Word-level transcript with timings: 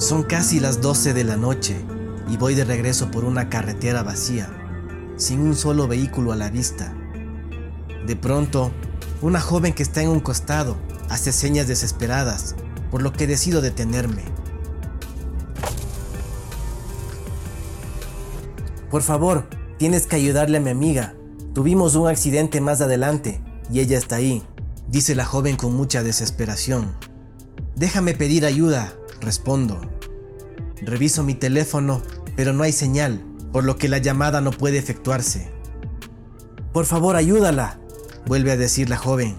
Son 0.00 0.22
casi 0.22 0.60
las 0.60 0.80
12 0.80 1.12
de 1.12 1.24
la 1.24 1.36
noche 1.36 1.76
y 2.26 2.38
voy 2.38 2.54
de 2.54 2.64
regreso 2.64 3.10
por 3.10 3.22
una 3.26 3.50
carretera 3.50 4.02
vacía, 4.02 4.48
sin 5.18 5.40
un 5.40 5.54
solo 5.54 5.86
vehículo 5.86 6.32
a 6.32 6.36
la 6.36 6.48
vista. 6.48 6.94
De 8.06 8.16
pronto, 8.16 8.72
una 9.20 9.42
joven 9.42 9.74
que 9.74 9.82
está 9.82 10.00
en 10.00 10.08
un 10.08 10.20
costado 10.20 10.78
hace 11.10 11.32
señas 11.32 11.68
desesperadas, 11.68 12.56
por 12.90 13.02
lo 13.02 13.12
que 13.12 13.26
decido 13.26 13.60
detenerme. 13.60 14.22
Por 18.90 19.02
favor, 19.02 19.50
tienes 19.76 20.06
que 20.06 20.16
ayudarle 20.16 20.56
a 20.56 20.62
mi 20.62 20.70
amiga. 20.70 21.14
Tuvimos 21.52 21.94
un 21.94 22.08
accidente 22.08 22.62
más 22.62 22.80
adelante 22.80 23.42
y 23.70 23.80
ella 23.80 23.98
está 23.98 24.16
ahí, 24.16 24.42
dice 24.88 25.14
la 25.14 25.26
joven 25.26 25.56
con 25.56 25.76
mucha 25.76 26.02
desesperación. 26.02 26.90
Déjame 27.76 28.14
pedir 28.14 28.46
ayuda, 28.46 28.94
respondo. 29.20 29.99
Reviso 30.82 31.22
mi 31.22 31.34
teléfono, 31.34 32.02
pero 32.36 32.54
no 32.54 32.62
hay 32.62 32.72
señal, 32.72 33.22
por 33.52 33.64
lo 33.64 33.76
que 33.76 33.88
la 33.88 33.98
llamada 33.98 34.40
no 34.40 34.50
puede 34.50 34.78
efectuarse. 34.78 35.50
Por 36.72 36.86
favor, 36.86 37.16
ayúdala, 37.16 37.78
vuelve 38.26 38.52
a 38.52 38.56
decir 38.56 38.88
la 38.88 38.96
joven. 38.96 39.36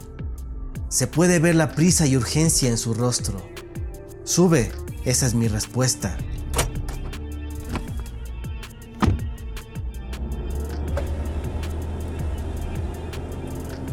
Se 0.89 1.07
puede 1.07 1.39
ver 1.39 1.55
la 1.55 1.73
prisa 1.73 2.05
y 2.05 2.15
urgencia 2.15 2.69
en 2.69 2.77
su 2.77 2.93
rostro. 2.93 3.41
Sube, 4.23 4.71
esa 5.03 5.25
es 5.25 5.33
mi 5.33 5.47
respuesta. 5.47 6.15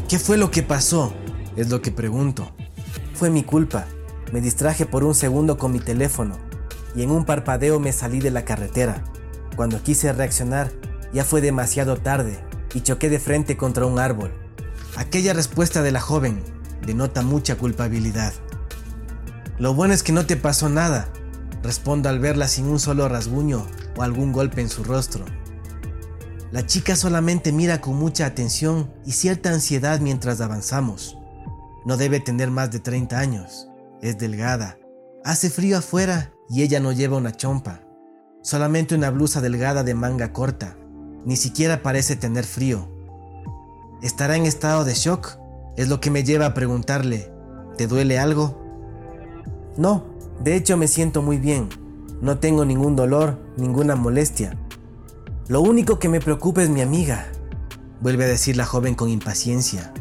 ¿Qué 0.07 0.19
fue 0.19 0.37
lo 0.37 0.51
que 0.51 0.61
pasó? 0.61 1.13
Es 1.55 1.69
lo 1.69 1.81
que 1.81 1.91
pregunto. 1.91 2.51
Fue 3.15 3.29
mi 3.29 3.43
culpa. 3.43 3.87
Me 4.31 4.41
distraje 4.41 4.85
por 4.85 5.03
un 5.03 5.15
segundo 5.15 5.57
con 5.57 5.71
mi 5.71 5.79
teléfono 5.79 6.48
y 6.95 7.03
en 7.03 7.11
un 7.11 7.25
parpadeo 7.25 7.79
me 7.79 7.91
salí 7.93 8.19
de 8.19 8.31
la 8.31 8.45
carretera. 8.45 9.03
Cuando 9.55 9.81
quise 9.83 10.11
reaccionar, 10.13 10.71
ya 11.13 11.23
fue 11.23 11.41
demasiado 11.41 11.97
tarde 11.97 12.39
y 12.73 12.81
choqué 12.81 13.09
de 13.09 13.19
frente 13.19 13.57
contra 13.57 13.85
un 13.85 13.99
árbol. 13.99 14.31
Aquella 14.95 15.33
respuesta 15.33 15.81
de 15.81 15.91
la 15.91 16.01
joven 16.01 16.41
denota 16.85 17.21
mucha 17.21 17.55
culpabilidad. 17.55 18.33
Lo 19.57 19.73
bueno 19.73 19.93
es 19.93 20.03
que 20.03 20.13
no 20.13 20.25
te 20.25 20.37
pasó 20.37 20.69
nada, 20.69 21.09
respondo 21.61 22.09
al 22.09 22.19
verla 22.19 22.47
sin 22.47 22.65
un 22.65 22.79
solo 22.79 23.09
rasguño 23.09 23.65
o 23.97 24.03
algún 24.03 24.31
golpe 24.31 24.61
en 24.61 24.69
su 24.69 24.83
rostro. 24.83 25.25
La 26.51 26.65
chica 26.65 26.95
solamente 26.95 27.51
mira 27.51 27.79
con 27.81 27.95
mucha 27.95 28.25
atención 28.25 28.91
y 29.05 29.11
cierta 29.11 29.51
ansiedad 29.51 29.99
mientras 29.99 30.41
avanzamos. 30.41 31.17
No 31.85 31.95
debe 31.97 32.19
tener 32.19 32.49
más 32.49 32.71
de 32.71 32.79
30 32.79 33.19
años. 33.19 33.67
Es 34.01 34.17
delgada. 34.17 34.77
Hace 35.23 35.49
frío 35.49 35.77
afuera 35.77 36.31
y 36.49 36.63
ella 36.63 36.79
no 36.79 36.91
lleva 36.91 37.17
una 37.17 37.31
chompa. 37.31 37.81
Solamente 38.41 38.95
una 38.95 39.11
blusa 39.11 39.41
delgada 39.41 39.83
de 39.83 39.93
manga 39.93 40.33
corta. 40.33 40.75
Ni 41.25 41.35
siquiera 41.35 41.83
parece 41.83 42.15
tener 42.15 42.45
frío. 42.45 42.89
¿Estará 44.01 44.35
en 44.35 44.45
estado 44.45 44.85
de 44.85 44.93
shock? 44.93 45.37
Es 45.77 45.89
lo 45.89 45.99
que 45.99 46.09
me 46.09 46.23
lleva 46.23 46.47
a 46.47 46.53
preguntarle, 46.53 47.31
¿te 47.77 47.87
duele 47.87 48.17
algo? 48.17 48.59
No, 49.77 50.05
de 50.43 50.55
hecho 50.55 50.77
me 50.77 50.87
siento 50.87 51.21
muy 51.21 51.37
bien. 51.37 51.69
No 52.21 52.39
tengo 52.39 52.65
ningún 52.65 52.95
dolor, 52.95 53.39
ninguna 53.55 53.95
molestia. 53.95 54.57
Lo 55.47 55.61
único 55.61 55.99
que 55.99 56.09
me 56.09 56.19
preocupa 56.19 56.63
es 56.63 56.69
mi 56.69 56.81
amiga, 56.81 57.27
vuelve 58.01 58.25
a 58.25 58.27
decir 58.27 58.57
la 58.57 58.65
joven 58.65 58.95
con 58.95 59.09
impaciencia. 59.09 59.93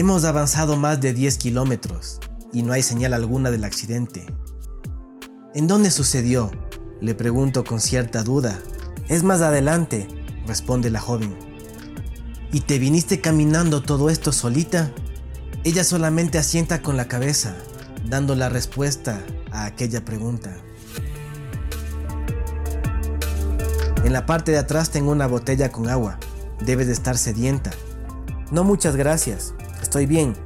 Hemos 0.00 0.24
avanzado 0.24 0.78
más 0.78 0.98
de 1.02 1.12
10 1.12 1.36
kilómetros 1.36 2.20
y 2.54 2.62
no 2.62 2.72
hay 2.72 2.82
señal 2.82 3.12
alguna 3.12 3.50
del 3.50 3.64
accidente. 3.64 4.24
¿En 5.54 5.66
dónde 5.66 5.90
sucedió? 5.90 6.50
Le 7.02 7.14
pregunto 7.14 7.64
con 7.64 7.80
cierta 7.80 8.22
duda. 8.22 8.58
Es 9.08 9.24
más 9.24 9.42
adelante, 9.42 10.08
responde 10.46 10.88
la 10.88 11.00
joven. 11.00 11.36
¿Y 12.50 12.60
te 12.60 12.78
viniste 12.78 13.20
caminando 13.20 13.82
todo 13.82 14.08
esto 14.08 14.32
solita? 14.32 14.90
Ella 15.64 15.84
solamente 15.84 16.38
asienta 16.38 16.80
con 16.80 16.96
la 16.96 17.06
cabeza, 17.06 17.54
dando 18.08 18.34
la 18.34 18.48
respuesta 18.48 19.22
a 19.52 19.66
aquella 19.66 20.02
pregunta. 20.02 20.56
En 24.02 24.14
la 24.14 24.24
parte 24.24 24.52
de 24.52 24.58
atrás 24.58 24.88
tengo 24.88 25.12
una 25.12 25.26
botella 25.26 25.70
con 25.70 25.90
agua. 25.90 26.18
Debes 26.64 26.86
de 26.86 26.94
estar 26.94 27.18
sedienta. 27.18 27.72
No 28.50 28.64
muchas 28.64 28.96
gracias. 28.96 29.52
Estoy 29.90 30.06
bien. 30.06 30.36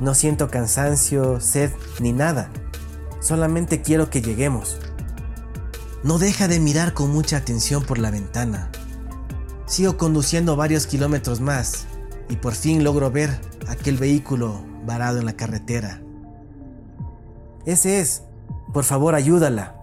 No 0.00 0.14
siento 0.14 0.50
cansancio, 0.50 1.40
sed 1.40 1.70
ni 1.98 2.12
nada. 2.12 2.50
Solamente 3.20 3.80
quiero 3.80 4.10
que 4.10 4.20
lleguemos. 4.20 4.76
No 6.04 6.18
deja 6.18 6.46
de 6.46 6.60
mirar 6.60 6.92
con 6.92 7.10
mucha 7.10 7.38
atención 7.38 7.84
por 7.84 7.96
la 7.96 8.10
ventana. 8.10 8.70
Sigo 9.64 9.96
conduciendo 9.96 10.56
varios 10.56 10.86
kilómetros 10.86 11.40
más 11.40 11.86
y 12.28 12.36
por 12.36 12.52
fin 12.52 12.84
logro 12.84 13.10
ver 13.10 13.40
aquel 13.66 13.96
vehículo 13.96 14.62
varado 14.84 15.20
en 15.20 15.24
la 15.24 15.36
carretera. 15.36 16.02
Ese 17.64 17.98
es, 17.98 18.24
por 18.74 18.84
favor, 18.84 19.14
ayúdala. 19.14 19.74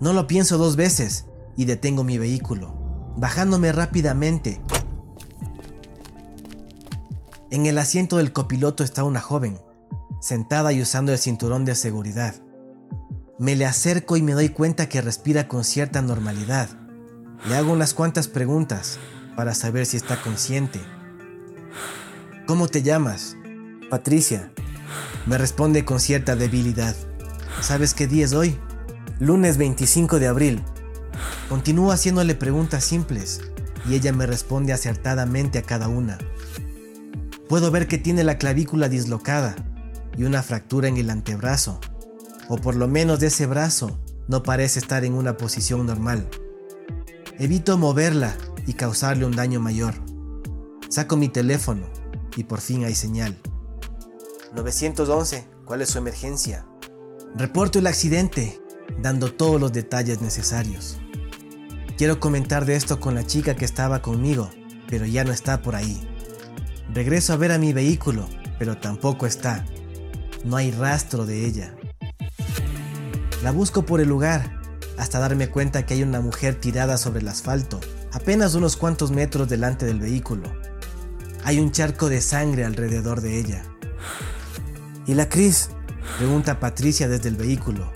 No 0.00 0.12
lo 0.12 0.26
pienso 0.26 0.58
dos 0.58 0.74
veces 0.74 1.26
y 1.56 1.66
detengo 1.66 2.02
mi 2.02 2.18
vehículo, 2.18 2.74
bajándome 3.16 3.70
rápidamente. 3.70 4.60
En 7.50 7.66
el 7.66 7.78
asiento 7.78 8.16
del 8.16 8.32
copiloto 8.32 8.82
está 8.82 9.04
una 9.04 9.20
joven, 9.20 9.58
sentada 10.20 10.72
y 10.72 10.80
usando 10.80 11.12
el 11.12 11.18
cinturón 11.18 11.64
de 11.64 11.74
seguridad. 11.74 12.34
Me 13.38 13.54
le 13.54 13.66
acerco 13.66 14.16
y 14.16 14.22
me 14.22 14.32
doy 14.32 14.48
cuenta 14.48 14.88
que 14.88 15.02
respira 15.02 15.46
con 15.46 15.64
cierta 15.64 16.00
normalidad. 16.00 16.68
Le 17.46 17.56
hago 17.56 17.72
unas 17.72 17.92
cuantas 17.92 18.28
preguntas 18.28 18.98
para 19.36 19.54
saber 19.54 19.86
si 19.86 19.96
está 19.96 20.20
consciente. 20.22 20.80
¿Cómo 22.46 22.68
te 22.68 22.82
llamas? 22.82 23.36
Patricia. 23.90 24.50
Me 25.26 25.36
responde 25.36 25.84
con 25.84 26.00
cierta 26.00 26.36
debilidad. 26.36 26.96
¿Sabes 27.60 27.92
qué 27.94 28.06
día 28.06 28.24
es 28.24 28.32
hoy? 28.32 28.58
Lunes 29.20 29.58
25 29.58 30.18
de 30.18 30.28
abril. 30.28 30.62
Continúo 31.48 31.92
haciéndole 31.92 32.34
preguntas 32.34 32.84
simples 32.84 33.40
y 33.88 33.94
ella 33.94 34.12
me 34.12 34.26
responde 34.26 34.72
acertadamente 34.72 35.58
a 35.58 35.62
cada 35.62 35.88
una. 35.88 36.18
Puedo 37.48 37.70
ver 37.70 37.86
que 37.86 37.98
tiene 37.98 38.24
la 38.24 38.38
clavícula 38.38 38.88
dislocada 38.88 39.54
y 40.16 40.24
una 40.24 40.42
fractura 40.42 40.88
en 40.88 40.96
el 40.96 41.10
antebrazo, 41.10 41.80
o 42.48 42.56
por 42.56 42.74
lo 42.74 42.88
menos 42.88 43.20
de 43.20 43.26
ese 43.26 43.46
brazo 43.46 43.98
no 44.28 44.42
parece 44.42 44.78
estar 44.78 45.04
en 45.04 45.14
una 45.14 45.36
posición 45.36 45.86
normal. 45.86 46.28
Evito 47.38 47.76
moverla 47.76 48.36
y 48.66 48.74
causarle 48.74 49.26
un 49.26 49.36
daño 49.36 49.60
mayor. 49.60 49.94
Saco 50.88 51.16
mi 51.16 51.28
teléfono 51.28 51.86
y 52.36 52.44
por 52.44 52.60
fin 52.60 52.84
hay 52.84 52.94
señal. 52.94 53.36
911, 54.54 55.46
¿cuál 55.64 55.82
es 55.82 55.90
su 55.90 55.98
emergencia? 55.98 56.66
Reporto 57.36 57.80
el 57.80 57.86
accidente, 57.88 58.60
dando 59.02 59.32
todos 59.32 59.60
los 59.60 59.72
detalles 59.72 60.22
necesarios. 60.22 60.98
Quiero 61.98 62.20
comentar 62.20 62.64
de 62.64 62.76
esto 62.76 63.00
con 63.00 63.14
la 63.14 63.26
chica 63.26 63.56
que 63.56 63.64
estaba 63.64 64.00
conmigo, 64.00 64.50
pero 64.88 65.04
ya 65.04 65.24
no 65.24 65.32
está 65.32 65.60
por 65.60 65.74
ahí. 65.74 66.08
Regreso 66.92 67.32
a 67.32 67.36
ver 67.36 67.52
a 67.52 67.58
mi 67.58 67.72
vehículo, 67.72 68.28
pero 68.58 68.76
tampoco 68.76 69.26
está. 69.26 69.64
No 70.44 70.56
hay 70.56 70.70
rastro 70.70 71.24
de 71.24 71.46
ella. 71.46 71.74
La 73.42 73.50
busco 73.50 73.84
por 73.84 74.00
el 74.00 74.08
lugar, 74.08 74.60
hasta 74.98 75.18
darme 75.18 75.48
cuenta 75.48 75.86
que 75.86 75.94
hay 75.94 76.02
una 76.02 76.20
mujer 76.20 76.54
tirada 76.54 76.96
sobre 76.96 77.20
el 77.20 77.28
asfalto, 77.28 77.80
apenas 78.12 78.54
unos 78.54 78.76
cuantos 78.76 79.10
metros 79.10 79.48
delante 79.48 79.86
del 79.86 80.00
vehículo. 80.00 80.52
Hay 81.44 81.58
un 81.58 81.72
charco 81.72 82.08
de 82.08 82.20
sangre 82.20 82.64
alrededor 82.64 83.20
de 83.20 83.38
ella. 83.38 83.64
¿Y 85.06 85.14
la 85.14 85.28
Cris? 85.28 85.70
Pregunta 86.18 86.60
Patricia 86.60 87.08
desde 87.08 87.28
el 87.28 87.36
vehículo. 87.36 87.90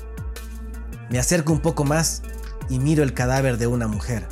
Me 1.11 1.19
acerco 1.19 1.53
un 1.53 1.61
poco 1.61 1.85
más 1.85 2.23
y 2.69 2.79
miro 2.79 3.03
el 3.03 3.15
cadáver 3.15 3.59
de 3.59 3.67
una 3.67 3.87
mujer, 3.87 4.27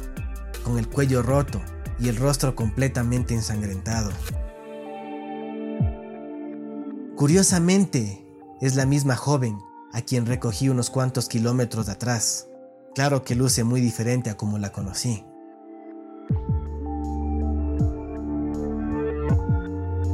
con 0.64 0.79
el 0.79 0.88
cuello 0.88 1.23
roto 1.23 1.62
y 1.99 2.08
el 2.08 2.17
rostro 2.17 2.55
completamente 2.55 3.32
ensangrentado. 3.32 4.11
Curiosamente, 7.17 8.27
es 8.61 8.77
la 8.77 8.85
misma 8.85 9.17
joven 9.17 9.59
a 9.95 10.03
quien 10.03 10.27
recogí 10.27 10.69
unos 10.69 10.91
cuantos 10.91 11.31
kilómetros 11.31 11.89
atrás. 11.89 12.47
Claro 12.95 13.23
que 13.23 13.35
luce 13.35 13.65
muy 13.65 13.81
diferente 13.81 14.29
a 14.29 14.37
como 14.37 14.59
la 14.59 14.71
conocí. 14.71 15.25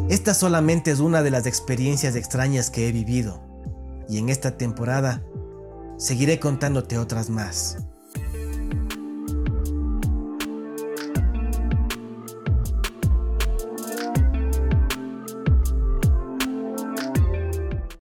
Esta 0.08 0.32
solamente 0.32 0.92
es 0.92 1.00
una 1.00 1.24
de 1.24 1.32
las 1.32 1.46
experiencias 1.46 2.14
extrañas 2.14 2.70
que 2.70 2.88
he 2.88 2.92
vivido 2.92 3.42
y 4.08 4.18
en 4.18 4.28
esta 4.28 4.56
temporada 4.56 5.24
seguiré 5.96 6.38
contándote 6.38 6.98
otras 6.98 7.30
más. 7.30 7.78